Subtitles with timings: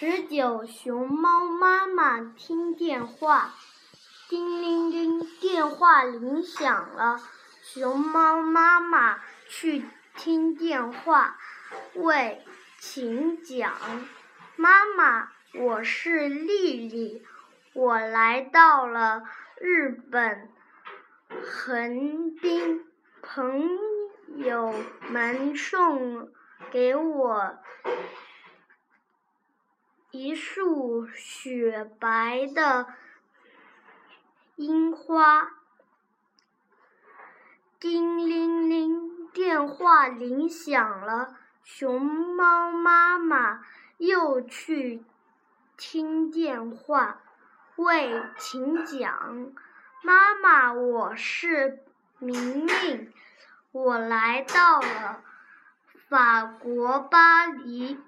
[0.00, 3.52] 十九，熊猫妈妈听电话，
[4.30, 7.20] 叮铃铃，电话铃响了。
[7.62, 9.84] 熊猫妈妈去
[10.16, 11.36] 听电话，
[11.92, 12.42] 喂，
[12.78, 13.74] 请讲。
[14.56, 17.22] 妈妈，我是丽丽，
[17.74, 19.24] 我来到了
[19.60, 20.48] 日本
[21.42, 22.86] 横滨，
[23.20, 23.68] 朋
[24.38, 24.74] 友
[25.10, 26.30] 们送
[26.70, 27.58] 给我。
[30.12, 32.88] 一束雪白的
[34.56, 35.52] 樱花，
[37.78, 41.36] 叮铃铃，电话铃响了。
[41.62, 43.64] 熊猫妈妈
[43.98, 45.04] 又去
[45.76, 47.20] 听电话，
[47.76, 49.52] 喂，请讲。
[50.02, 51.84] 妈妈，我是
[52.18, 53.12] 明明，
[53.70, 55.22] 我来到了
[56.08, 58.00] 法国巴黎。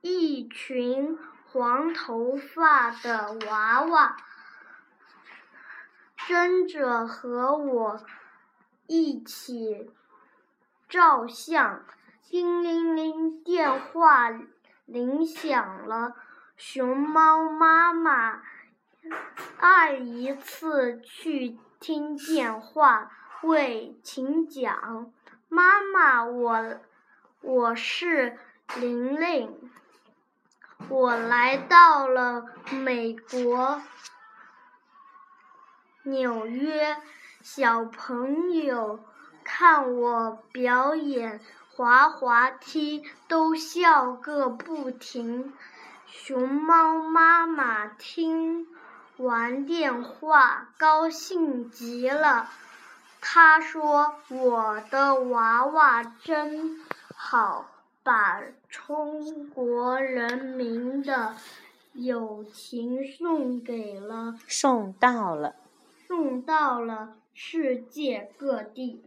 [0.00, 4.16] 一群黄头发的娃娃
[6.28, 8.00] 争着和我
[8.86, 9.90] 一起
[10.88, 11.84] 照相。
[12.30, 14.28] 叮铃铃，电话
[14.84, 16.14] 铃响了。
[16.56, 18.42] 熊猫妈妈
[19.58, 23.10] 再一次去听电话，
[23.42, 25.10] 喂，请讲。
[25.48, 26.80] 妈妈，我
[27.40, 28.38] 我是
[28.76, 29.70] 玲玲。
[30.88, 33.82] 我来到了美国
[36.02, 36.96] 纽约，
[37.42, 39.00] 小朋友
[39.44, 41.40] 看我表演
[41.74, 45.52] 滑滑梯都笑个不停。
[46.06, 48.66] 熊猫妈妈听
[49.18, 52.48] 完电话，高兴极了。
[53.20, 56.80] 她说：“我的娃娃真
[57.14, 57.66] 好。”
[58.08, 61.34] 把中国人民的
[61.92, 65.56] 友情送给了，送到了，
[66.06, 69.02] 送到了世界各地。